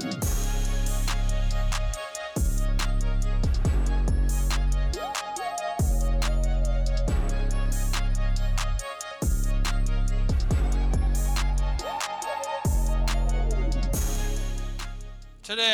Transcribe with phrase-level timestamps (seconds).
[0.00, 0.16] Today,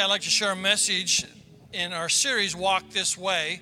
[0.00, 1.24] I'd like to share a message
[1.72, 3.60] in our series, Walk This Way.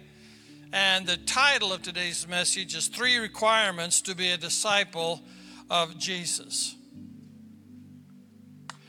[0.73, 5.21] And the title of today's message is Three Requirements to Be a Disciple
[5.69, 6.75] of Jesus.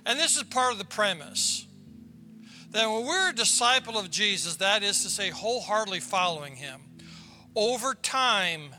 [0.05, 1.64] And this is part of the premise
[2.75, 6.81] that when we're a disciple of Jesus, that is to say, wholeheartedly following Him,
[7.55, 8.75] over time,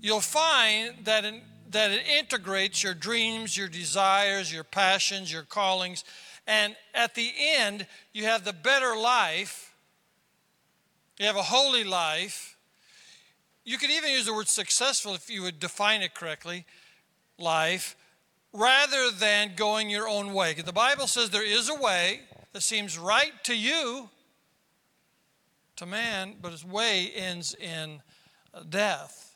[0.00, 6.04] you'll find that, in, that it integrates your dreams, your desires, your passions, your callings
[6.46, 9.74] and at the end, you have the better life.
[11.18, 12.56] You have a holy life.
[13.64, 16.64] You could even use the word successful if you would define it correctly
[17.38, 17.96] life,
[18.52, 20.54] rather than going your own way.
[20.54, 22.20] The Bible says there is a way
[22.52, 24.08] that seems right to you,
[25.76, 28.02] to man, but its way ends in
[28.68, 29.34] death.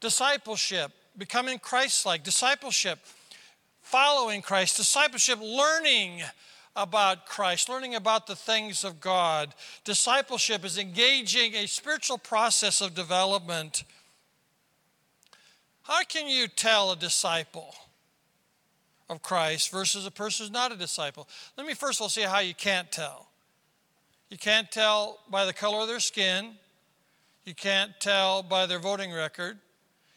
[0.00, 2.98] Discipleship, becoming Christ like, discipleship
[3.82, 6.22] following Christ, discipleship, learning
[6.74, 9.54] about Christ, learning about the things of God.
[9.84, 13.84] Discipleship is engaging a spiritual process of development.
[15.82, 17.74] How can you tell a disciple
[19.12, 21.28] of Christ versus a person who's not a disciple?
[21.56, 23.28] Let me first of all say how you can't tell.
[24.30, 26.52] You can't tell by the color of their skin.
[27.44, 29.58] You can't tell by their voting record.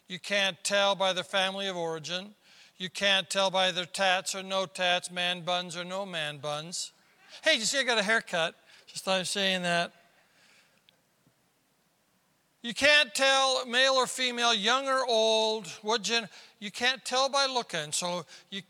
[0.07, 2.35] You can't tell by their family of origin.
[2.77, 6.91] You can't tell by their tats or no tats, man buns or no man buns.
[7.43, 8.55] Hey, you see I got a haircut?
[8.87, 9.91] Just thought I was saying that.
[12.65, 16.27] You can't tell male or female, young or old, what gen.
[16.57, 17.91] You can't tell by looking.
[17.91, 18.63] So you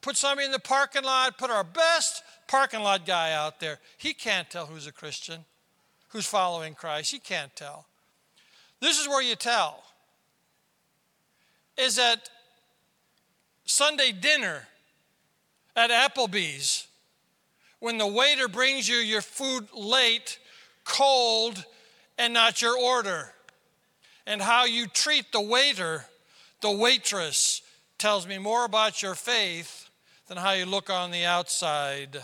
[0.00, 3.78] put somebody in the parking lot, put our best parking lot guy out there.
[3.98, 5.44] He can't tell who's a Christian,
[6.08, 7.12] who's following Christ.
[7.12, 7.86] He can't tell.
[8.80, 9.84] This is where you tell.
[11.78, 12.28] Is that
[13.64, 14.66] Sunday dinner
[15.76, 16.88] at Applebee's
[17.78, 20.40] when the waiter brings you your food late,
[20.82, 21.64] cold,
[22.18, 23.32] and not your order.
[24.26, 26.06] And how you treat the waiter,
[26.60, 27.62] the waitress,
[27.98, 29.90] tells me more about your faith
[30.28, 32.22] than how you look on the outside.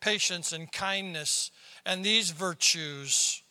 [0.00, 1.50] Patience and kindness
[1.84, 3.42] and these virtues.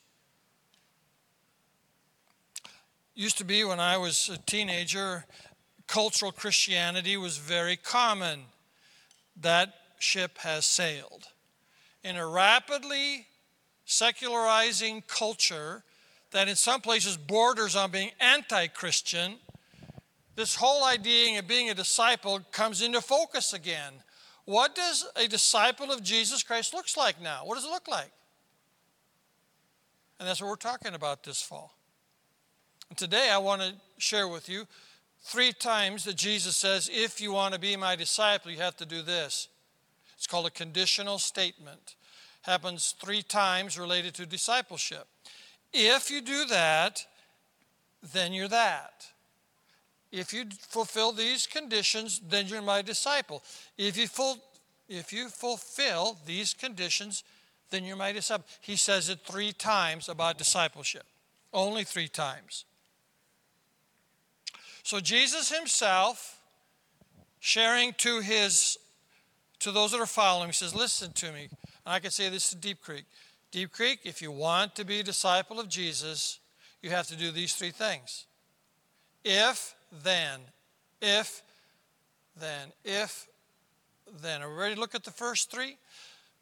[3.14, 5.26] Used to be when I was a teenager,
[5.88, 8.44] cultural Christianity was very common.
[9.40, 11.26] That ship has sailed.
[12.04, 13.28] In a rapidly
[13.92, 15.84] secularizing culture
[16.32, 19.36] that in some places borders on being anti Christian,
[20.36, 23.94] this whole idea of being a disciple comes into focus again.
[24.46, 27.42] What does a disciple of Jesus Christ looks like now?
[27.46, 28.12] What does it look like?
[30.20, 31.74] And that's what we're talking about this fall.
[32.90, 34.66] And today I want to share with you
[35.22, 38.86] three times that Jesus says, if you want to be my disciple, you have to
[38.86, 39.50] do this.
[40.16, 41.96] It's called a conditional statement.
[42.42, 45.08] Happens three times related to discipleship.
[45.74, 47.06] If you do that,
[48.14, 49.06] then you're that.
[50.12, 53.44] If you fulfill these conditions, then you're my disciple.
[53.78, 54.38] If you, full,
[54.90, 57.24] if you fulfill these conditions,
[57.70, 58.46] then you're my disciple.
[58.60, 61.04] He says it three times about discipleship,
[61.54, 62.66] only three times.
[64.84, 66.42] So Jesus himself,
[67.40, 68.78] sharing to his
[69.60, 71.48] to those that are following, says, Listen to me.
[71.86, 73.06] And I can say this to Deep Creek.
[73.52, 76.40] Deep Creek, if you want to be a disciple of Jesus,
[76.82, 78.26] you have to do these three things.
[79.24, 80.40] If, then,
[81.02, 81.44] if,
[82.40, 83.28] then, if,
[84.22, 84.42] then.
[84.42, 85.78] Are we ready to look at the first three?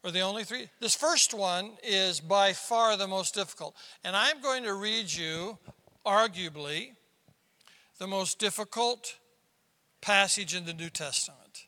[0.03, 0.69] Or the only three?
[0.79, 3.75] This first one is by far the most difficult.
[4.03, 5.57] And I'm going to read you,
[6.05, 6.91] arguably,
[7.97, 9.17] the most difficult
[9.99, 11.65] passage in the New Testament.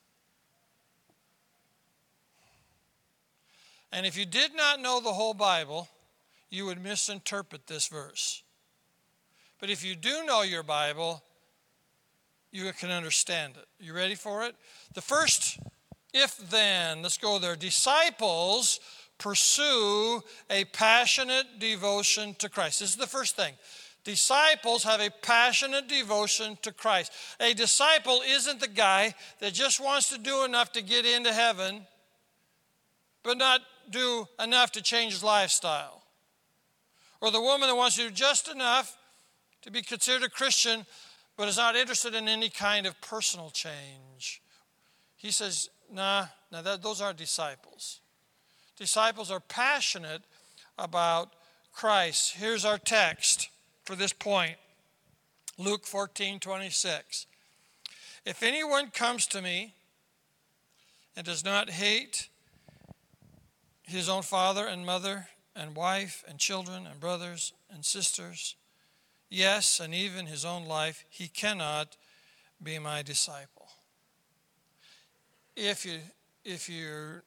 [3.91, 5.89] And if you did not know the whole Bible,
[6.49, 8.43] you would misinterpret this verse.
[9.59, 11.23] But if you do know your Bible,
[12.51, 13.67] you can understand it.
[13.79, 14.55] You ready for it?
[14.93, 15.59] The first
[16.13, 17.55] if then, let's go there.
[17.55, 18.79] Disciples
[19.17, 22.79] pursue a passionate devotion to Christ.
[22.79, 23.53] This is the first thing.
[24.03, 27.11] Disciples have a passionate devotion to Christ.
[27.39, 31.85] A disciple isn't the guy that just wants to do enough to get into heaven,
[33.23, 33.61] but not
[33.91, 36.03] do enough to change his lifestyle.
[37.21, 38.97] Or the woman that wants to do just enough
[39.61, 40.85] to be considered a Christian,
[41.37, 44.41] but is not interested in any kind of personal change.
[45.17, 47.99] He says, nah, nah that, those aren't disciples.
[48.77, 50.23] Disciples are passionate
[50.79, 51.33] about
[51.71, 52.35] Christ.
[52.35, 53.49] Here's our text
[53.85, 54.55] for this point
[55.57, 57.27] Luke 14 26.
[58.25, 59.75] If anyone comes to me
[61.15, 62.29] and does not hate
[63.91, 68.55] his own father and mother and wife and children and brothers and sisters,
[69.29, 71.97] yes, and even his own life, he cannot
[72.61, 73.69] be my disciple.
[75.55, 75.99] If you
[76.43, 77.21] if you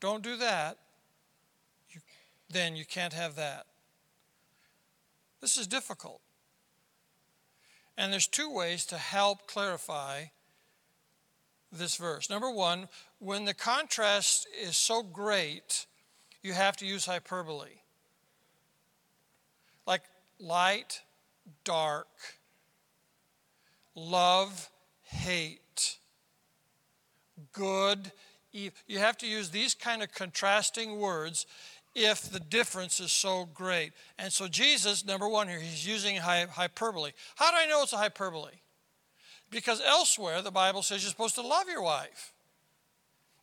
[0.00, 0.78] don't do that,
[1.90, 2.00] you,
[2.48, 3.66] then you can't have that.
[5.40, 6.20] This is difficult.
[7.98, 10.24] And there's two ways to help clarify
[11.72, 12.30] this verse.
[12.30, 15.86] Number one, when the contrast is so great,
[16.42, 17.70] you have to use hyperbole.
[19.86, 20.02] Like
[20.38, 21.00] light,
[21.64, 22.08] dark,
[23.94, 24.70] love,
[25.02, 25.98] hate,
[27.52, 28.12] good,
[28.52, 28.76] evil.
[28.86, 31.46] You have to use these kind of contrasting words
[31.94, 33.92] if the difference is so great.
[34.18, 37.12] And so Jesus, number one here, he's using hyperbole.
[37.36, 38.52] How do I know it's a hyperbole?
[39.50, 42.32] Because elsewhere, the Bible says you're supposed to love your wife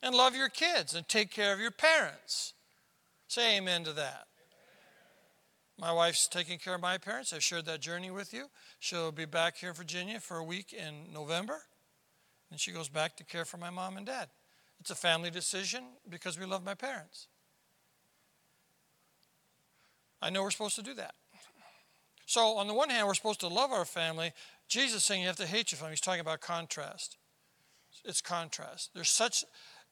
[0.03, 2.53] and love your kids and take care of your parents.
[3.27, 4.27] Say amen to that.
[5.79, 7.33] My wife's taking care of my parents.
[7.33, 8.45] I've shared that journey with you.
[8.79, 11.63] She'll be back here in Virginia for a week in November.
[12.51, 14.29] And she goes back to care for my mom and dad.
[14.79, 17.27] It's a family decision because we love my parents.
[20.21, 21.15] I know we're supposed to do that.
[22.25, 24.31] So, on the one hand, we're supposed to love our family.
[24.67, 25.94] Jesus saying you have to hate your family.
[25.94, 27.17] He's talking about contrast.
[28.05, 28.91] It's contrast.
[28.94, 29.44] There's such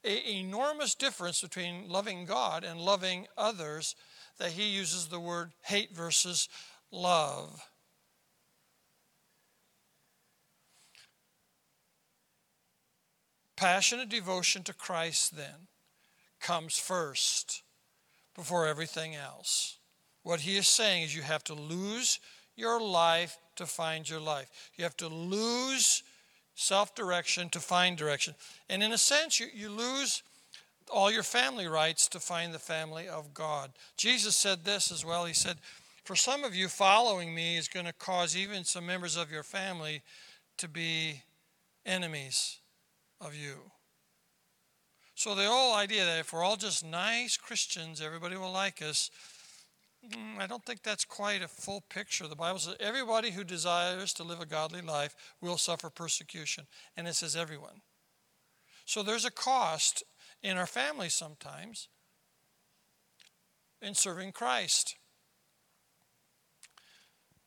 [0.03, 3.95] an enormous difference between loving God and loving others
[4.37, 6.49] that he uses the word hate versus
[6.91, 7.61] love.
[13.55, 15.67] Passionate devotion to Christ, then,
[16.39, 17.61] comes first
[18.35, 19.77] before everything else.
[20.23, 22.19] What he is saying is you have to lose
[22.55, 24.71] your life to find your life.
[24.75, 26.01] You have to lose
[26.61, 28.35] self direction to find direction.
[28.69, 30.23] And in a sense, you, you lose
[30.91, 33.71] all your family rights to find the family of God.
[33.97, 35.25] Jesus said this as well.
[35.25, 35.57] He said,
[36.03, 39.43] For some of you, following me is going to cause even some members of your
[39.43, 40.01] family
[40.57, 41.23] to be
[41.85, 42.59] enemies
[43.19, 43.71] of you.
[45.15, 49.11] So the whole idea that if we're all just nice Christians, everybody will like us,
[50.09, 52.27] Mm, I don't think that's quite a full picture.
[52.27, 56.65] The Bible says everybody who desires to live a godly life will suffer persecution.
[56.97, 57.81] And it says everyone.
[58.85, 60.03] So there's a cost
[60.41, 61.87] in our family sometimes
[63.81, 64.95] in serving Christ.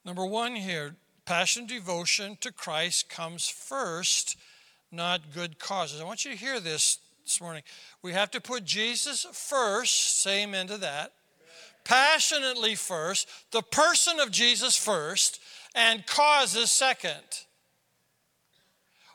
[0.05, 4.37] Number one here passion, devotion to Christ comes first,
[4.93, 6.01] not good causes.
[6.01, 7.63] I want you to hear this this morning.
[8.03, 11.13] We have to put Jesus first, say amen to that
[11.85, 15.41] passionately first, the person of Jesus first,
[15.75, 17.45] and causes second.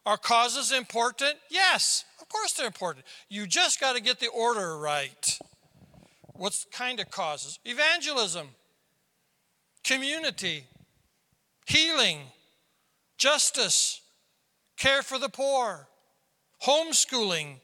[0.05, 1.35] Are causes important?
[1.49, 3.05] Yes, of course they're important.
[3.29, 5.39] You just got to get the order right.
[6.33, 7.59] What kind of causes?
[7.65, 8.47] Evangelism,
[9.83, 10.63] community,
[11.65, 12.19] healing,
[13.17, 14.01] justice,
[14.77, 15.87] care for the poor,
[16.63, 17.57] homeschooling,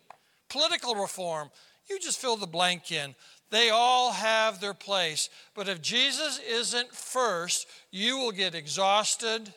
[0.50, 1.50] political reform.
[1.90, 3.16] You just fill the blank in.
[3.52, 5.30] They all have their place.
[5.54, 9.54] But if Jesus isn't first, you will get exhausted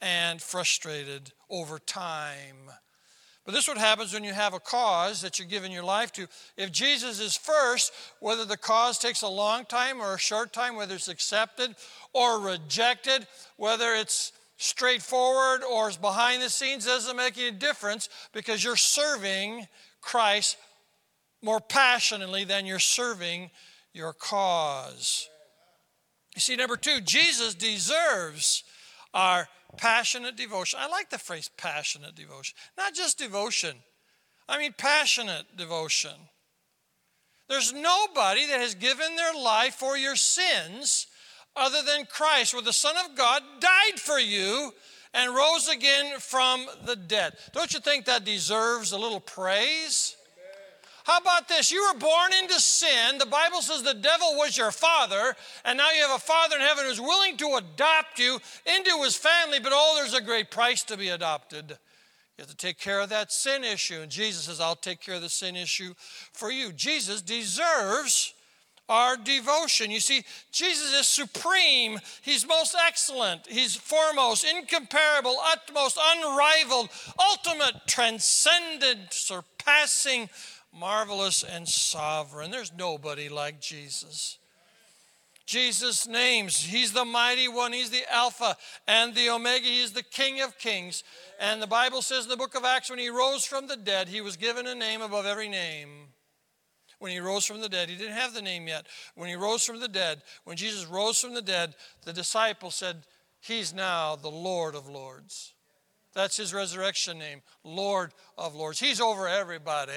[0.00, 2.70] and frustrated over time.
[3.44, 6.12] But this is what happens when you have a cause that you're giving your life
[6.12, 6.28] to.
[6.58, 10.76] If Jesus is first, whether the cause takes a long time or a short time,
[10.76, 11.74] whether it's accepted
[12.12, 18.62] or rejected, whether it's straightforward or it's behind the scenes, doesn't make any difference because
[18.62, 19.66] you're serving
[20.02, 20.58] Christ
[21.42, 23.50] more passionately than you're serving
[23.92, 25.28] your cause.
[26.34, 28.64] You see, number two, Jesus deserves
[29.14, 30.78] our passionate devotion.
[30.80, 33.76] I like the phrase passionate devotion, not just devotion,
[34.48, 36.12] I mean passionate devotion.
[37.48, 41.06] There's nobody that has given their life for your sins
[41.56, 44.72] other than Christ, where the Son of God died for you
[45.14, 47.34] and rose again from the dead.
[47.52, 50.14] Don't you think that deserves a little praise?
[51.08, 51.72] How about this?
[51.72, 53.16] You were born into sin.
[53.16, 55.34] The Bible says the devil was your father,
[55.64, 58.38] and now you have a father in heaven who's willing to adopt you
[58.76, 61.70] into his family, but oh, there's a great price to be adopted.
[61.70, 64.00] You have to take care of that sin issue.
[64.02, 65.94] And Jesus says, I'll take care of the sin issue
[66.34, 66.72] for you.
[66.72, 68.34] Jesus deserves
[68.86, 69.90] our devotion.
[69.90, 71.98] You see, Jesus is supreme.
[72.20, 73.46] He's most excellent.
[73.46, 80.28] He's foremost, incomparable, utmost, unrivaled, ultimate, transcendent, surpassing,
[80.78, 82.50] marvelous, and sovereign.
[82.50, 84.38] There's nobody like Jesus.
[85.46, 86.62] Jesus' names.
[86.62, 87.72] He's the mighty one.
[87.72, 88.54] He's the Alpha
[88.86, 89.64] and the Omega.
[89.64, 91.04] He's the King of kings.
[91.40, 94.08] And the Bible says in the book of Acts, when he rose from the dead,
[94.08, 96.08] he was given a name above every name
[96.98, 97.88] when he rose from the dead.
[97.88, 98.86] He didn't have the name yet.
[99.14, 103.04] When he rose from the dead, when Jesus rose from the dead, the disciples said,
[103.40, 105.54] He's now the Lord of Lords.
[106.12, 108.80] That's his resurrection name, Lord of Lords.
[108.80, 109.92] He's over everybody.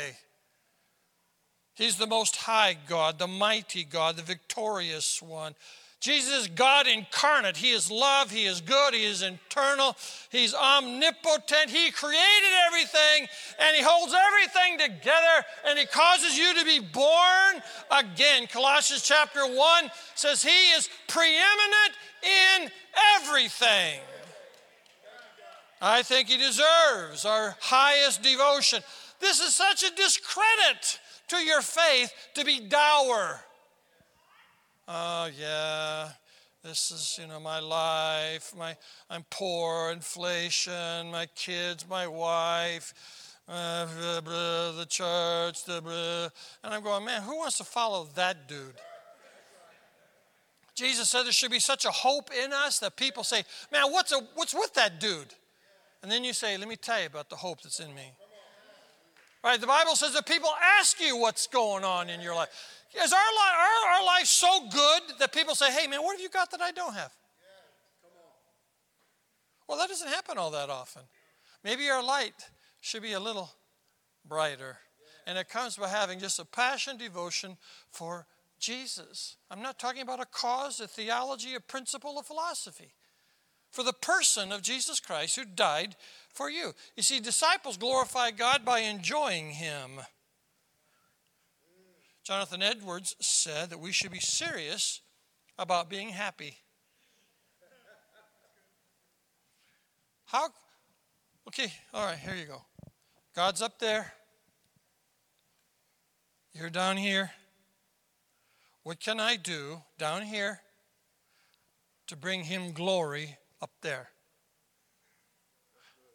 [1.75, 5.55] He's the most high God, the mighty God, the victorious one.
[6.01, 7.55] Jesus is God incarnate.
[7.55, 8.31] He is love.
[8.31, 8.95] He is good.
[8.95, 9.95] He is eternal.
[10.31, 11.69] He's omnipotent.
[11.69, 13.27] He created everything
[13.59, 17.61] and He holds everything together and He causes you to be born
[17.91, 18.47] again.
[18.47, 22.71] Colossians chapter 1 says He is preeminent in
[23.19, 23.99] everything.
[25.79, 28.81] I think He deserves our highest devotion.
[29.19, 30.99] This is such a discredit
[31.31, 33.41] to your faith to be dour.
[34.87, 36.09] Oh yeah
[36.63, 38.75] this is you know my life my
[39.09, 42.93] i'm poor inflation my kids my wife
[43.49, 46.29] uh, blah, blah, the church blah.
[46.63, 48.75] and i'm going man who wants to follow that dude?
[50.73, 54.11] Jesus said there should be such a hope in us that people say man what's,
[54.11, 55.33] a, what's with that dude?
[56.03, 58.13] And then you say let me tell you about the hope that's in me
[59.43, 59.59] Right?
[59.59, 62.49] The Bible says that people ask you what's going on in your life.
[62.93, 66.21] Is our, li- our, our life so good that people say, hey, man, what have
[66.21, 67.11] you got that I don't have?
[69.67, 71.03] Well, that doesn't happen all that often.
[71.63, 72.49] Maybe our light
[72.81, 73.49] should be a little
[74.27, 74.77] brighter.
[75.25, 77.57] And it comes by having just a passion, devotion
[77.89, 78.27] for
[78.59, 79.37] Jesus.
[79.49, 82.93] I'm not talking about a cause, a theology, a principle, a philosophy.
[83.71, 85.95] For the person of Jesus Christ who died
[86.33, 86.73] for you.
[86.95, 90.01] You see, disciples glorify God by enjoying Him.
[92.23, 95.01] Jonathan Edwards said that we should be serious
[95.57, 96.57] about being happy.
[100.25, 100.49] How?
[101.47, 102.61] Okay, all right, here you go.
[103.35, 104.13] God's up there.
[106.53, 107.31] You're down here.
[108.83, 110.61] What can I do down here
[112.07, 114.09] to bring Him glory up there?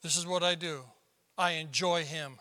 [0.03, 0.83] This is what I do
[1.39, 2.39] I enjoy Him.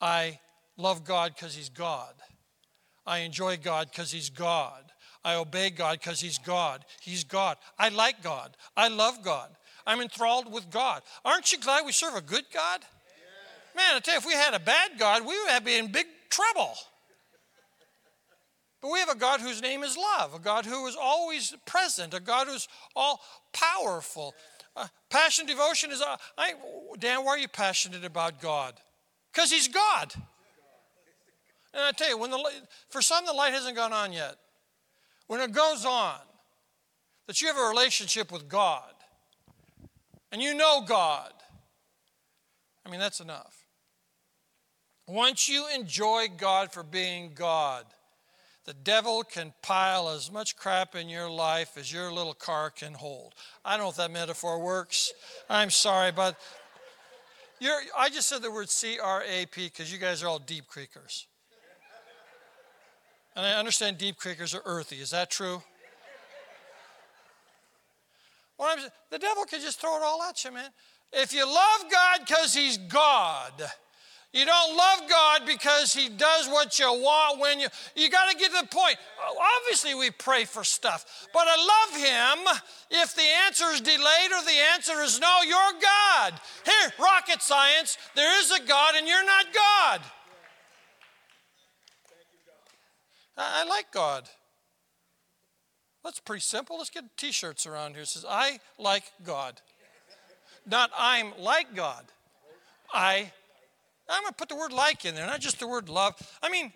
[0.00, 0.38] I
[0.76, 2.14] love God because He's God.
[3.06, 4.84] I enjoy God because He's God.
[5.24, 6.84] I obey God because He's God.
[7.00, 7.56] He's God.
[7.78, 8.56] I like God.
[8.76, 9.50] I love God.
[9.86, 11.02] I'm enthralled with God.
[11.24, 12.80] Aren't you glad we serve a good God?
[13.74, 16.06] Man, I tell you, if we had a bad God, we would be in big
[16.30, 16.74] trouble.
[18.80, 22.14] But we have a God whose name is love, a God who is always present,
[22.14, 23.20] a God who's all
[23.52, 24.34] powerful,
[24.76, 26.54] uh, passion, devotion is, uh, I,
[26.98, 28.74] Dan, why are you passionate about God?
[29.32, 30.14] Because He's God.
[31.74, 32.50] And I tell you, when the,
[32.88, 34.36] for some, the light hasn't gone on yet.
[35.26, 36.18] When it goes on,
[37.26, 38.94] that you have a relationship with God
[40.32, 41.32] and you know God,
[42.84, 43.66] I mean, that's enough.
[45.06, 47.84] Once you enjoy God for being God,
[48.68, 52.92] the devil can pile as much crap in your life as your little car can
[52.92, 53.32] hold.
[53.64, 55.10] I don't know if that metaphor works.
[55.48, 56.38] I'm sorry, but
[57.60, 60.38] you're, I just said the word C R A P because you guys are all
[60.38, 61.24] deep creekers.
[63.34, 64.96] And I understand deep creekers are earthy.
[64.96, 65.62] Is that true?
[68.58, 70.68] The devil can just throw it all at you, man.
[71.10, 73.52] If you love God because He's God,
[74.32, 77.68] you don't love God because He does what you want when you.
[77.96, 78.96] You got to get to the point.
[79.60, 84.44] Obviously, we pray for stuff, but I love Him if the answer is delayed or
[84.44, 86.34] the answer is no, you're God.
[86.64, 90.00] Here, rocket science, there is a God and you're not God.
[93.38, 94.28] I, like God.
[96.04, 96.76] That's pretty simple.
[96.78, 98.02] Let's get t shirts around here.
[98.02, 99.60] It says, I like God.
[100.66, 102.04] Not I'm like God.
[102.92, 103.32] I
[104.08, 106.14] I'm going to put the word like in there, not just the word love.
[106.42, 106.72] I mean,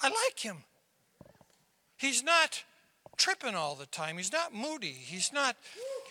[0.00, 0.58] I like him.
[1.96, 2.62] He's not
[3.16, 4.16] tripping all the time.
[4.16, 4.92] He's not moody.
[4.92, 5.56] He's not,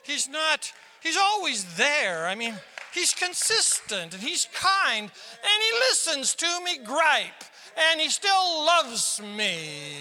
[0.03, 2.27] he's not, he's always there.
[2.27, 2.55] I mean,
[2.93, 7.43] he's consistent and he's kind and he listens to me gripe
[7.91, 9.97] and he still loves me.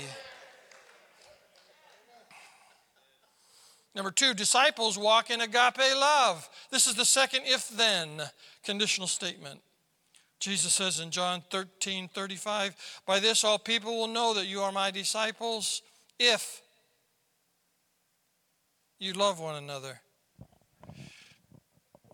[3.94, 6.49] Number two, disciples walk in agape love.
[6.70, 8.22] This is the second if then
[8.64, 9.61] conditional statement.
[10.40, 14.72] Jesus says in John 13 35, By this all people will know that you are
[14.72, 15.82] my disciples
[16.18, 16.62] if
[18.99, 20.00] you love one another.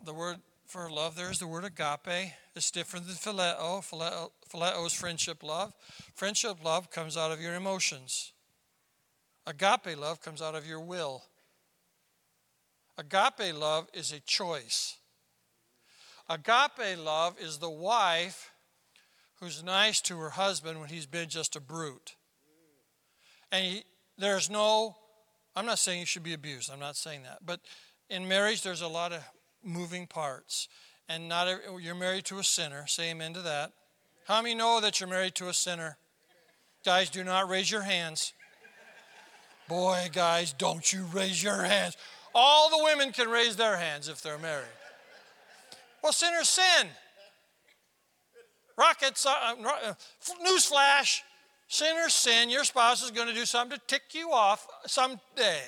[0.05, 2.33] The word for love there is the word agape.
[2.55, 3.81] It's different than phileo.
[3.81, 4.31] phileo.
[4.53, 5.73] Phileo is friendship love.
[6.15, 8.33] Friendship love comes out of your emotions.
[9.47, 11.23] Agape love comes out of your will.
[12.99, 14.97] Agape love is a choice.
[16.29, 18.51] Agape love is the wife
[19.41, 22.17] who's nice to her husband when he's been just a brute.
[23.53, 23.83] And he,
[24.19, 24.97] there's no,
[25.55, 27.39] I'm not saying you should be abused, I'm not saying that.
[27.47, 27.61] But
[28.11, 29.23] in marriage, there's a lot of
[29.63, 30.69] moving parts.
[31.09, 32.87] And not every, you're married to a sinner.
[32.87, 33.73] Say amen to that.
[34.27, 35.97] How many know that you're married to a sinner?
[36.85, 38.35] Guys, do not raise your hands.
[39.69, 41.97] Boy, guys, don't you raise your hands.
[42.35, 44.67] All the women can raise their hands if they're married.
[46.03, 46.89] Well, sinners sin.
[48.77, 49.95] Rockets, uh, uh,
[50.47, 51.21] newsflash,
[51.67, 52.49] sinners sin.
[52.49, 55.63] Your spouse is going to do something to tick you off someday.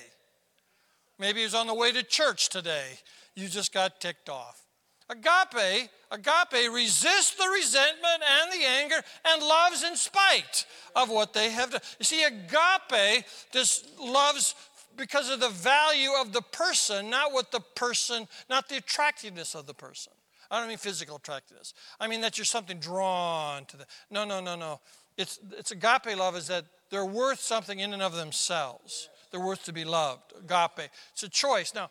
[1.18, 2.86] Maybe he's on the way to church today.
[3.34, 4.64] You just got ticked off.
[5.10, 11.50] Agape, agape resists the resentment and the anger and loves in spite of what they
[11.50, 11.80] have done.
[11.98, 14.54] You see, agape just loves
[15.00, 19.66] because of the value of the person, not what the person, not the attractiveness of
[19.66, 20.12] the person.
[20.50, 21.74] I don't mean physical attractiveness.
[21.98, 23.86] I mean that you're something drawn to the.
[24.10, 24.80] No, no, no, no.
[25.16, 29.08] It's, it's agape love is that they're worth something in and of themselves.
[29.30, 30.32] They're worth to be loved.
[30.38, 30.90] Agape.
[31.12, 31.72] It's a choice.
[31.72, 31.90] Now,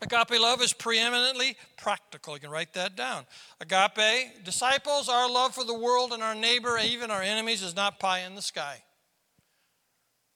[0.00, 2.34] agape love is preeminently practical.
[2.34, 3.26] You can write that down.
[3.60, 7.98] Agape, disciples, our love for the world and our neighbor, even our enemies, is not
[7.98, 8.82] pie in the sky.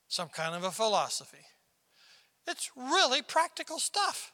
[0.09, 1.45] Some kind of a philosophy.
[2.47, 4.33] It's really practical stuff.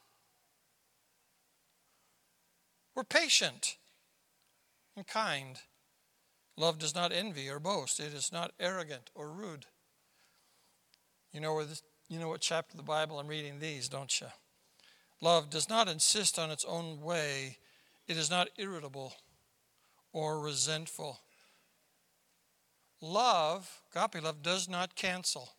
[2.95, 3.77] We're patient
[4.97, 5.57] and kind.
[6.57, 8.01] Love does not envy or boast.
[8.01, 9.67] It is not arrogant or rude.
[11.33, 14.21] You know where this, you know what chapter of the Bible I'm reading these, don't
[14.21, 14.27] you?
[15.21, 17.59] Love does not insist on its own way.
[18.09, 19.15] It is not irritable
[20.13, 21.21] or resentful.
[23.01, 25.51] Love, agape love, does not cancel.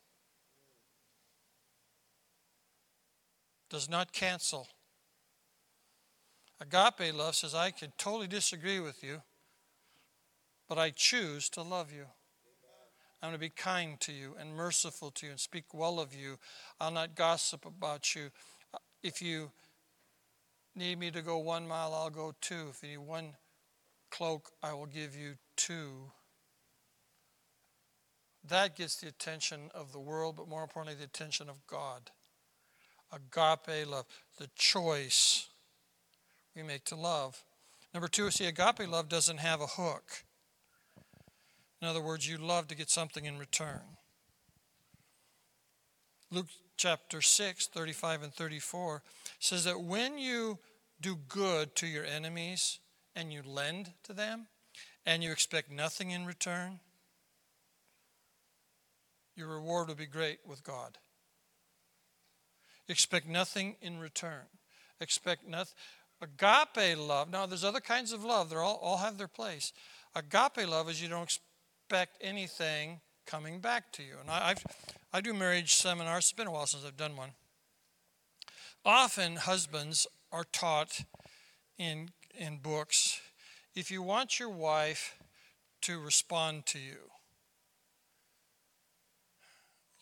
[3.71, 4.67] Does not cancel.
[6.59, 9.21] Agape love says, I can totally disagree with you,
[10.67, 12.03] but I choose to love you.
[13.21, 16.13] I'm going to be kind to you and merciful to you and speak well of
[16.13, 16.37] you.
[16.81, 18.31] I'll not gossip about you.
[19.03, 19.51] If you
[20.75, 22.67] need me to go one mile, I'll go two.
[22.71, 23.35] If you need one
[24.09, 26.11] cloak, I will give you two.
[28.43, 32.11] That gets the attention of the world, but more importantly, the attention of God.
[33.11, 34.05] Agape love,
[34.37, 35.49] the choice
[36.55, 37.43] we make to love.
[37.93, 40.23] Number two, see, agape love doesn't have a hook.
[41.81, 43.81] In other words, you love to get something in return.
[46.31, 46.47] Luke
[46.77, 49.03] chapter 6, 35 and 34
[49.39, 50.59] says that when you
[51.01, 52.79] do good to your enemies
[53.15, 54.47] and you lend to them
[55.05, 56.79] and you expect nothing in return,
[59.35, 60.97] your reward will be great with God.
[62.87, 64.43] Expect nothing in return.
[64.99, 65.75] Expect nothing.
[66.21, 69.73] Agape love, now there's other kinds of love, they all, all have their place.
[70.15, 71.23] Agape love is you don't
[71.89, 74.15] expect anything coming back to you.
[74.19, 74.63] And I, I've,
[75.11, 77.31] I do marriage seminars, it's been a while since I've done one.
[78.85, 81.01] Often, husbands are taught
[81.79, 83.19] in, in books
[83.73, 85.15] if you want your wife
[85.83, 87.09] to respond to you,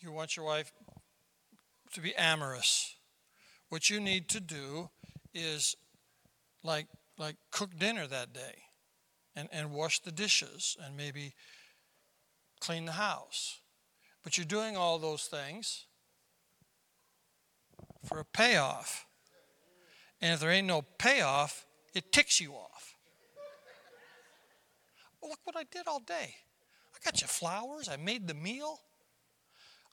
[0.00, 0.72] you want your wife
[1.92, 2.96] to be amorous.
[3.68, 4.90] What you need to do
[5.32, 5.76] is
[6.62, 6.86] like
[7.18, 8.62] like cook dinner that day
[9.36, 11.34] and, and wash the dishes and maybe
[12.60, 13.60] clean the house.
[14.24, 15.86] But you're doing all those things
[18.06, 19.06] for a payoff.
[20.20, 22.94] And if there ain't no payoff, it ticks you off.
[25.22, 26.34] Look what I did all day.
[26.94, 28.80] I got you flowers, I made the meal.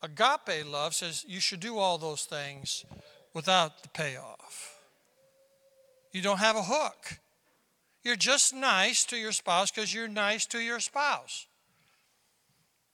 [0.02, 2.86] Agape love says you should do all those things
[3.34, 4.80] without the payoff.
[6.12, 7.20] You don't have a hook.
[8.04, 11.48] You're just nice to your spouse because you're nice to your spouse.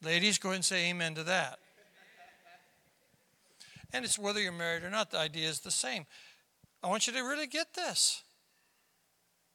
[0.02, 1.60] Ladies, go ahead and say amen to that.
[3.94, 6.06] And it's whether you're married or not, the idea is the same.
[6.82, 8.24] I want you to really get this.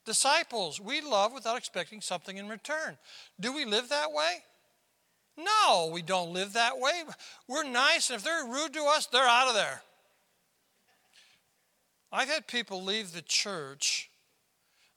[0.07, 2.97] Disciples, we love without expecting something in return.
[3.39, 4.39] Do we live that way?
[5.39, 7.05] No, we don't live that way.
[7.47, 9.83] We're nice, and if they're rude to us, they're out of there.
[12.11, 14.11] I've had people leave the church.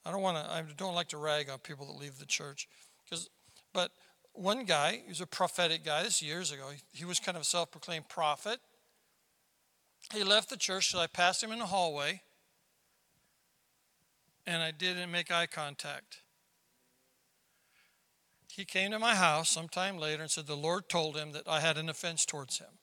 [0.04, 0.50] I don't want to.
[0.50, 2.68] I don't like to rag on people that leave the church,
[3.04, 3.30] because.
[3.72, 3.92] But
[4.34, 6.02] one guy, he was a prophetic guy.
[6.02, 6.64] This years ago.
[6.92, 8.58] He, was kind of a self-proclaimed prophet.
[10.12, 12.22] He left the church, so I passed him in the hallway,
[14.46, 16.18] and I didn't make eye contact.
[18.54, 21.60] He came to my house sometime later and said the Lord told him that I
[21.60, 22.78] had an offense towards him.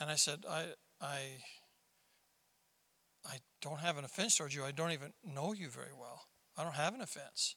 [0.00, 0.64] And I said, I,
[0.98, 1.18] I,
[3.26, 4.64] I don't have an offense towards you.
[4.64, 6.22] I don't even know you very well.
[6.56, 7.54] I don't have an offense.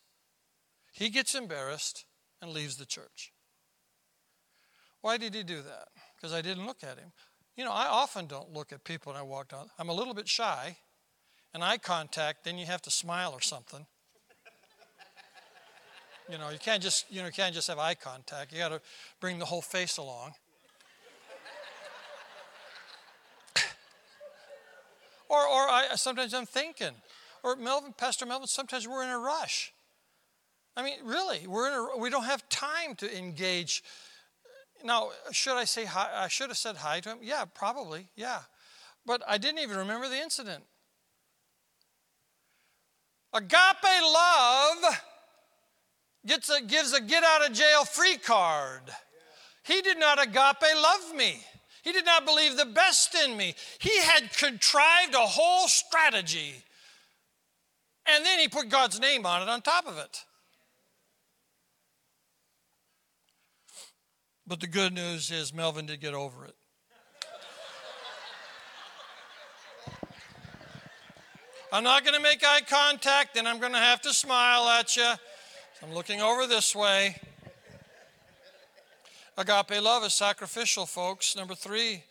[0.92, 2.04] He gets embarrassed
[2.42, 3.32] and leaves the church.
[5.00, 5.88] Why did he do that?
[6.18, 7.14] Because I didn't look at him.
[7.56, 9.70] You know, I often don't look at people when I walk down.
[9.80, 10.76] I'm a little bit shy,
[11.54, 13.86] and eye contact, then you have to smile or something.
[16.32, 18.54] You know, you can't just you know you can't just have eye contact.
[18.54, 18.80] You got to
[19.20, 20.32] bring the whole face along.
[25.30, 26.94] or or I sometimes I'm thinking,
[27.44, 28.48] or Melvin, Pastor Melvin.
[28.48, 29.74] Sometimes we're in a rush.
[30.78, 33.84] I mean, really, we're in a, we don't have time to engage.
[34.86, 36.10] Now, should I say hi?
[36.16, 37.18] I should have said hi to him.
[37.22, 38.08] Yeah, probably.
[38.16, 38.40] Yeah,
[39.06, 40.64] but I didn't even remember the incident.
[43.34, 45.02] Agape love
[46.26, 48.82] gets a, gives a get out of jail free card.
[49.64, 51.42] He did not agape love me.
[51.84, 53.56] He did not believe the best in me.
[53.80, 56.54] He had contrived a whole strategy.
[58.06, 60.24] And then he put God's name on it on top of it.
[64.46, 66.56] But the good news is Melvin did get over it.
[71.74, 74.98] I'm not going to make eye contact, and I'm going to have to smile at
[74.98, 75.14] you.
[75.84, 77.16] I'm looking over this way.
[79.36, 81.36] Agape love is sacrificial, folks.
[81.36, 82.04] Number three,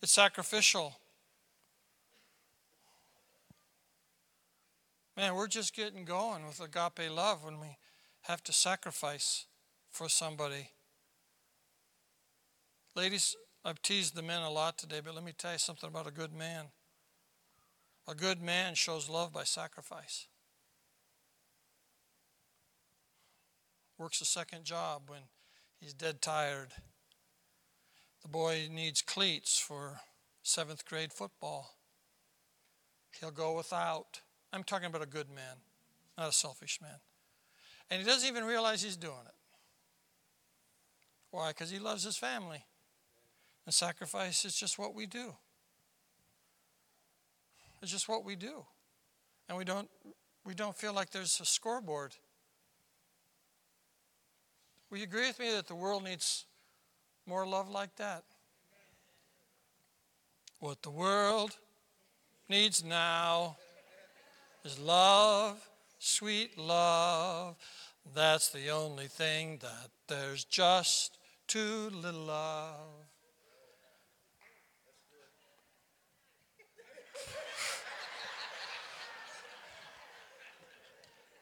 [0.00, 0.94] it's sacrificial.
[5.16, 7.78] Man, we're just getting going with agape love when we
[8.22, 9.46] have to sacrifice
[9.90, 10.70] for somebody.
[12.94, 13.34] Ladies,
[13.64, 16.12] I've teased the men a lot today, but let me tell you something about a
[16.12, 16.66] good man.
[18.06, 20.28] A good man shows love by sacrifice.
[23.98, 25.20] Works a second job when
[25.80, 26.68] he's dead tired.
[28.22, 30.00] The boy needs cleats for
[30.42, 31.76] seventh grade football.
[33.20, 34.20] He'll go without.
[34.52, 35.56] I'm talking about a good man,
[36.18, 36.98] not a selfish man.
[37.90, 39.34] And he doesn't even realize he's doing it.
[41.30, 41.50] Why?
[41.50, 42.64] Because he loves his family.
[43.64, 45.34] And sacrifice is just what we do.
[47.82, 48.64] It's just what we do.
[49.48, 49.88] And we don't
[50.44, 52.14] we don't feel like there's a scoreboard.
[54.90, 56.44] Will you agree with me that the world needs
[57.26, 58.22] more love like that?
[60.60, 61.56] What the world
[62.48, 63.56] needs now
[64.64, 65.68] is love,
[65.98, 67.56] sweet love.
[68.14, 71.18] That's the only thing that there's just
[71.48, 73.06] too little of.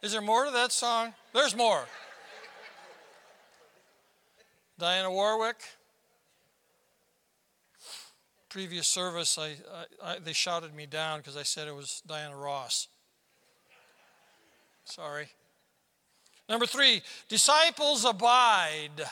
[0.03, 1.15] Is there more to that song?
[1.33, 1.87] There's more.
[4.81, 5.61] Dionne Warwick.
[8.49, 9.57] Previous service, I,
[10.03, 12.89] I, I they shouted me down because I said it was Diana Ross.
[14.85, 15.29] Sorry.
[16.49, 19.03] Number three, disciples abide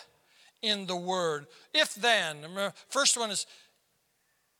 [0.61, 1.47] in the word.
[1.75, 3.47] If then, remember, first one is,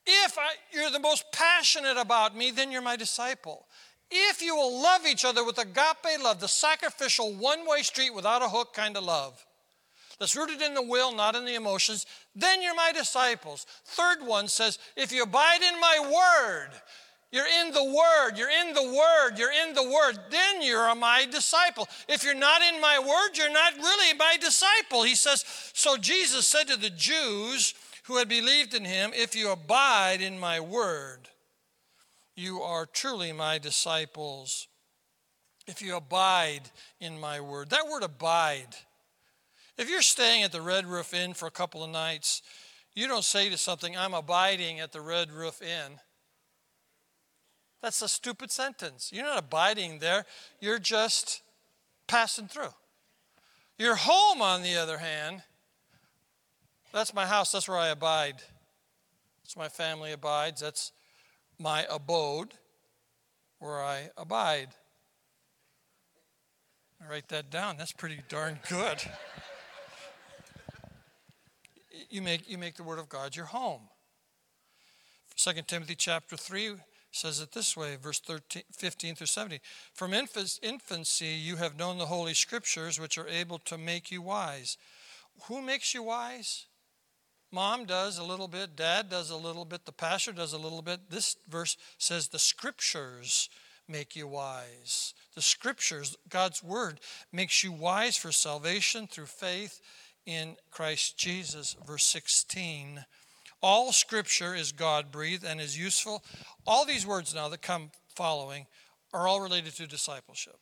[0.05, 3.67] if I, you're the most passionate about me, then you're my disciple.
[4.11, 8.41] If you will love each other with agape love, the sacrificial one way street without
[8.41, 9.45] a hook kind of love,
[10.23, 13.65] that's rooted in the will, not in the emotions, then you're my disciples.
[13.83, 16.69] Third one says, if you abide in my word,
[17.29, 21.25] you're in the Word, you're in the Word, you're in the Word, then you're my
[21.29, 21.87] disciple.
[22.07, 25.01] If you're not in my Word, you're not really my disciple.
[25.01, 29.49] He says, So Jesus said to the Jews who had believed in him, If you
[29.49, 31.27] abide in my Word,
[32.35, 34.67] you are truly my disciples
[35.67, 37.69] if you abide in my word.
[37.69, 38.75] That word abide.
[39.77, 42.41] If you're staying at the Red Roof Inn for a couple of nights,
[42.93, 45.99] you don't say to something, I'm abiding at the Red Roof Inn.
[47.81, 49.11] That's a stupid sentence.
[49.11, 50.25] You're not abiding there,
[50.59, 51.41] you're just
[52.07, 52.73] passing through.
[53.79, 55.41] Your home, on the other hand,
[56.91, 58.35] that's my house, that's where I abide.
[59.43, 60.61] That's my family abides.
[60.61, 60.91] That's
[61.59, 62.53] my abode,
[63.59, 64.69] where I abide.
[67.01, 67.77] I write that down.
[67.77, 69.03] That's pretty darn good.
[72.09, 73.81] you make, you make the Word of God your home.
[75.35, 76.75] 2 Timothy chapter 3
[77.11, 79.59] says it this way, verse 13, 15 through 17.
[79.93, 84.77] From infancy you have known the Holy Scriptures, which are able to make you wise.
[85.47, 86.65] Who makes you wise?
[87.51, 90.81] Mom does a little bit, dad does a little bit, the pastor does a little
[90.81, 91.11] bit.
[91.11, 93.49] This verse says the Scriptures
[93.87, 95.13] make you wise.
[95.35, 96.99] The Scriptures, God's Word,
[97.31, 99.81] makes you wise for salvation through faith
[100.25, 101.75] in Christ Jesus.
[101.85, 103.05] Verse 16.
[103.61, 106.23] All scripture is God breathed and is useful.
[106.67, 108.67] All these words now that come following
[109.13, 110.57] are all related to discipleship.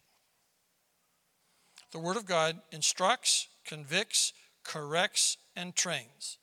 [1.92, 6.38] The Word of God instructs, convicts, corrects, and trains.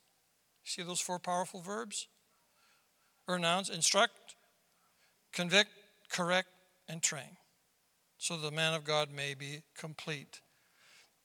[0.65, 2.09] See those four powerful verbs?
[3.27, 4.35] Or nouns instruct,
[5.33, 5.71] convict,
[6.11, 6.49] correct,
[6.89, 7.37] and train.
[8.19, 10.41] So the man of God may be complete.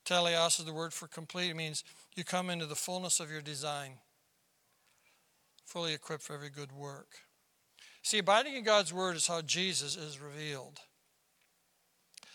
[0.05, 1.49] Teleos is the word for complete.
[1.49, 1.83] It means
[2.15, 3.99] you come into the fullness of your design
[5.65, 7.07] fully equipped for every good work.
[8.03, 10.79] See, abiding in God's Word is how Jesus is revealed.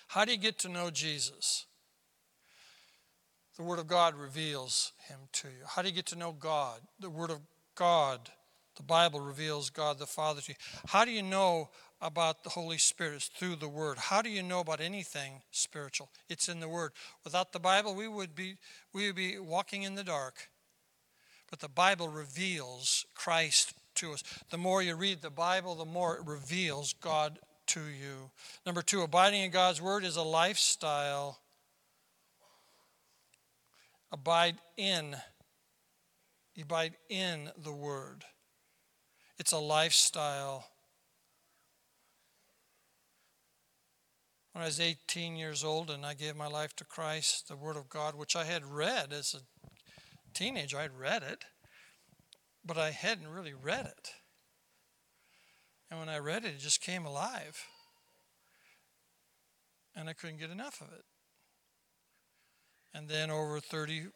[0.09, 1.66] How do you get to know Jesus?
[3.57, 5.64] The Word of God reveals Him to you.
[5.66, 6.81] How do you get to know God?
[6.98, 7.40] The Word of
[7.74, 8.31] God,
[8.76, 10.57] the Bible reveals God the Father to you.
[10.87, 11.68] How do you know
[12.01, 13.17] about the Holy Spirit?
[13.17, 13.99] is through the Word.
[13.99, 16.11] How do you know about anything spiritual?
[16.29, 16.93] It's in the Word.
[17.25, 18.57] Without the Bible, we would be,
[18.93, 20.49] we would be walking in the dark.
[21.51, 24.23] But the Bible reveals Christ to us.
[24.51, 28.31] The more you read the Bible, the more it reveals God to you.
[28.67, 31.41] Number two, abiding in God's Word is a lifestyle.
[34.13, 35.17] Abide in.
[36.61, 38.25] Abide in the Word.
[39.39, 40.67] It's a lifestyle.
[44.59, 47.77] When I was 18 years old and I gave my life to Christ, the Word
[47.77, 49.38] of God, which I had read as a
[50.35, 51.44] teenager, I'd read it,
[52.66, 54.11] but I hadn't really read it.
[55.88, 57.66] And when I read it, it just came alive.
[59.94, 61.05] And I couldn't get enough of it.
[62.92, 64.07] And then over 30,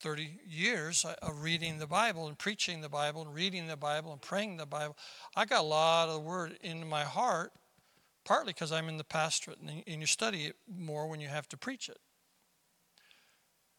[0.00, 4.22] 30 years of reading the Bible and preaching the Bible and reading the Bible and
[4.22, 4.96] praying the Bible,
[5.36, 7.52] I got a lot of the word into my heart,
[8.24, 11.56] partly because I'm in the pastorate and you study it more when you have to
[11.56, 11.98] preach it.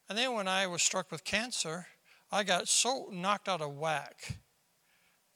[0.09, 1.87] And then when I was struck with cancer,
[2.31, 4.39] I got so knocked out of whack.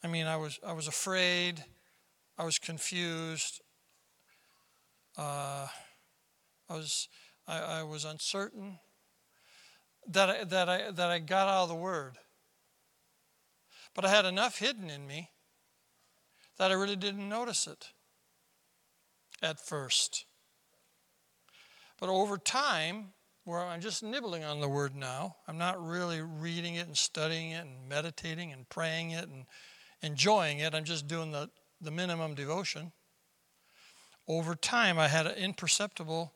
[0.03, 1.63] I mean, I was, I was afraid,
[2.37, 3.61] I was confused,
[5.17, 5.67] uh,
[6.69, 7.07] I, was,
[7.47, 8.79] I, I was uncertain
[10.07, 12.17] that I, that, I, that I got out of the Word.
[13.95, 15.31] But I had enough hidden in me
[16.57, 17.93] that I really didn't notice it
[19.41, 20.25] at first.
[21.99, 23.13] But over time,
[23.47, 25.37] where I'm just nibbling on the word now.
[25.47, 29.45] I'm not really reading it and studying it and meditating and praying it and
[30.01, 30.75] enjoying it.
[30.75, 32.91] I'm just doing the, the minimum devotion.
[34.27, 36.33] Over time, I had an imperceptible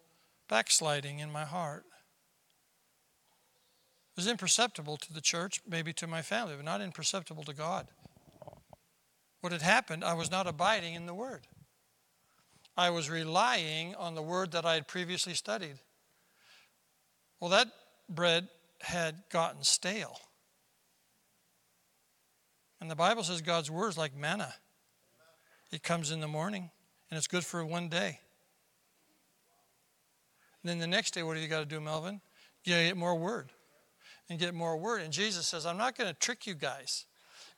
[0.47, 1.83] backsliding in my heart.
[4.11, 7.89] It was imperceptible to the church, maybe to my family, but not imperceptible to God.
[9.41, 11.47] What had happened, I was not abiding in the Word.
[12.77, 15.77] I was relying on the Word that I had previously studied.
[17.39, 17.67] Well, that
[18.07, 18.47] bread
[18.81, 20.17] had gotten stale.
[22.79, 24.55] And the Bible says God's word is like manna.
[25.71, 26.71] It comes in the morning
[27.09, 28.19] and it's good for one day.
[30.61, 32.21] And then the next day, what do you got to do, Melvin?
[32.63, 33.51] You get more word
[34.29, 35.01] and get more word.
[35.01, 37.05] And Jesus says, I'm not going to trick you guys.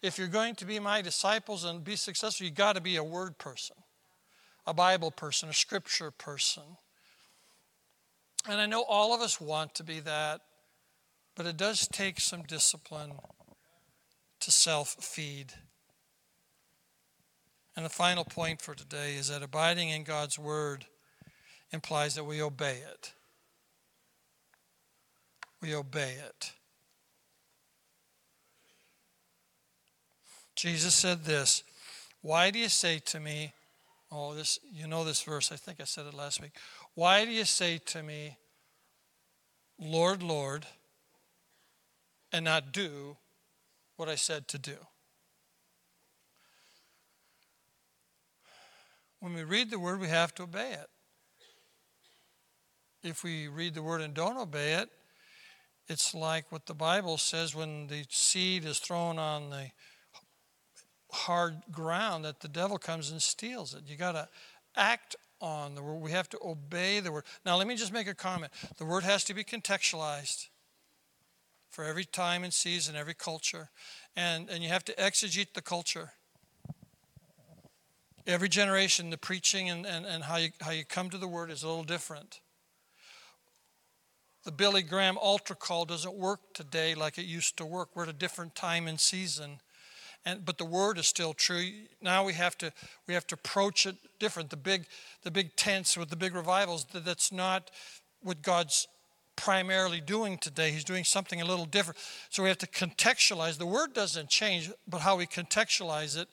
[0.01, 3.03] If you're going to be my disciples and be successful, you got to be a
[3.03, 3.77] word person,
[4.65, 6.63] a Bible person, a scripture person.
[8.49, 10.41] And I know all of us want to be that,
[11.35, 13.13] but it does take some discipline
[14.39, 15.53] to self feed.
[17.75, 20.85] And the final point for today is that abiding in God's Word
[21.71, 23.13] implies that we obey it.
[25.61, 26.51] We obey it.
[30.55, 31.63] Jesus said this
[32.21, 33.53] Why do you say to me,
[34.15, 36.51] Oh, this you know this verse, I think I said it last week.
[36.93, 38.37] Why do you say to me,
[39.79, 40.67] Lord, Lord,
[42.31, 43.17] and not do
[43.95, 44.75] what I said to do?
[49.19, 50.89] When we read the word, we have to obey it.
[53.03, 54.89] If we read the word and don't obey it,
[55.87, 59.71] it's like what the Bible says when the seed is thrown on the
[61.23, 63.83] hard ground that the devil comes and steals it.
[63.87, 64.27] You got to
[64.75, 66.01] act on the word.
[66.01, 67.25] We have to obey the word.
[67.45, 68.51] Now, let me just make a comment.
[68.77, 70.47] The word has to be contextualized
[71.69, 73.69] for every time and season, every culture.
[74.15, 76.11] And, and you have to exegete the culture.
[78.25, 81.51] Every generation, the preaching and, and, and how, you, how you come to the word
[81.51, 82.39] is a little different.
[84.43, 87.89] The Billy Graham altar call doesn't work today like it used to work.
[87.95, 89.59] We're at a different time and season.
[90.25, 91.69] And, but the word is still true.
[92.01, 92.71] Now we have to
[93.07, 94.49] we have to approach it different.
[94.49, 94.85] The big
[95.23, 96.85] the big tents with the big revivals.
[96.93, 97.71] That's not
[98.21, 98.87] what God's
[99.35, 100.71] primarily doing today.
[100.71, 101.97] He's doing something a little different.
[102.29, 103.57] So we have to contextualize.
[103.57, 106.27] The word doesn't change, but how we contextualize it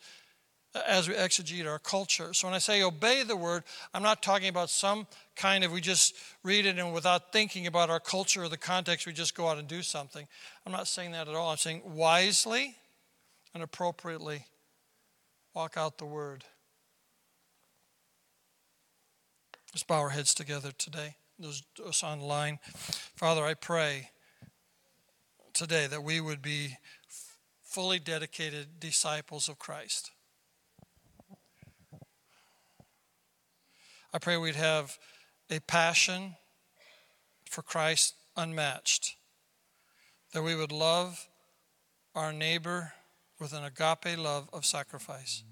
[0.75, 2.33] uh, as we exegete our culture.
[2.35, 5.81] So when I say obey the word, I'm not talking about some kind of we
[5.81, 9.49] just read it and without thinking about our culture or the context, we just go
[9.49, 10.27] out and do something.
[10.67, 11.51] I'm not saying that at all.
[11.51, 12.77] I'm saying wisely
[13.55, 14.47] and appropriately
[15.55, 16.45] walk out the word.
[19.73, 21.17] Let's bow our heads together today.
[21.39, 22.59] Those us online.
[23.17, 24.11] Father, I pray
[25.53, 26.77] today that we would be
[27.63, 30.11] fully dedicated disciples of Christ.
[34.13, 34.99] I pray we'd have
[35.51, 36.35] a passion
[37.49, 39.15] for Christ unmatched,
[40.33, 41.29] that we would love
[42.15, 42.93] our neighbor
[43.41, 45.43] with an agape love of sacrifice.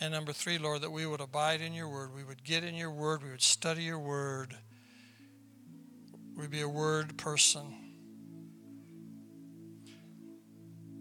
[0.00, 2.14] And number three, Lord, that we would abide in your word.
[2.14, 3.22] We would get in your word.
[3.22, 4.56] We would study your word.
[6.36, 7.74] We'd be a word person.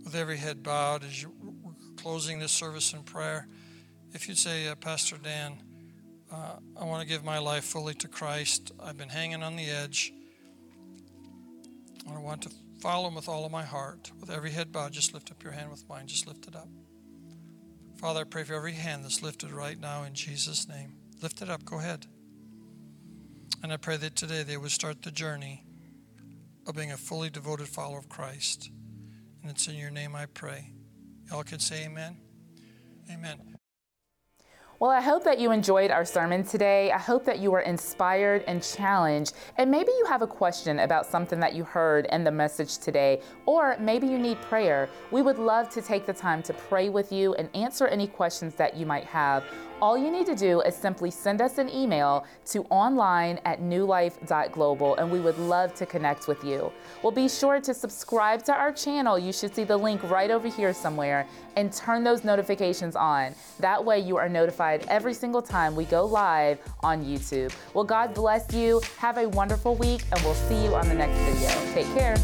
[0.04, 1.32] With every head bowed as you're
[1.96, 3.48] closing this service in prayer,
[4.14, 5.62] if you'd say, uh, Pastor Dan,
[6.32, 8.72] uh, I want to give my life fully to Christ.
[8.84, 10.12] I've been hanging on the edge.
[12.10, 14.12] I want to follow him with all of my heart.
[14.20, 16.08] With every head bowed, just lift up your hand with mine.
[16.08, 16.68] Just lift it up.
[17.98, 20.94] Father, I pray for every hand that's lifted right now in Jesus' name.
[21.22, 21.66] Lift it up.
[21.66, 22.06] Go ahead.
[23.62, 25.66] And I pray that today they would start the journey
[26.66, 28.72] of being a fully devoted follower of Christ.
[29.42, 30.72] And it's in your name I pray.
[31.30, 32.18] Y'all can say amen.
[33.12, 33.59] Amen.
[34.80, 36.90] Well, I hope that you enjoyed our sermon today.
[36.90, 39.34] I hope that you were inspired and challenged.
[39.58, 43.22] And maybe you have a question about something that you heard in the message today,
[43.46, 44.88] or maybe you need prayer.
[45.12, 48.56] We would love to take the time to pray with you and answer any questions
[48.56, 49.44] that you might have.
[49.82, 54.96] All you need to do is simply send us an email to online at newlife.global
[54.96, 56.70] and we would love to connect with you.
[57.02, 59.18] Well, be sure to subscribe to our channel.
[59.18, 63.34] You should see the link right over here somewhere and turn those notifications on.
[63.60, 67.54] That way, you are notified every single time we go live on YouTube.
[67.74, 68.82] Well, God bless you.
[68.98, 71.50] Have a wonderful week, and we'll see you on the next video.
[71.74, 72.18] Take care.